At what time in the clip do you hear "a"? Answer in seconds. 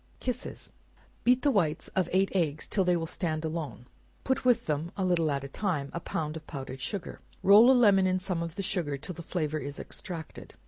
4.97-5.05, 5.43-5.47, 5.93-5.99, 7.69-7.73